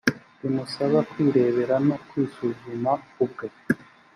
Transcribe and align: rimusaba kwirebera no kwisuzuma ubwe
rimusaba 0.41 0.99
kwirebera 1.09 1.75
no 1.87 1.95
kwisuzuma 2.07 2.91
ubwe 3.23 3.47